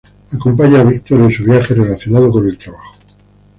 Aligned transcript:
Acompaña 0.35 0.79
a 0.79 0.83
Victor 0.83 1.19
en 1.21 1.29
su 1.29 1.43
viaje 1.43 1.75
relacionado 1.75 2.31
con 2.31 2.49
el 2.49 2.57
trabajo. 2.57 2.91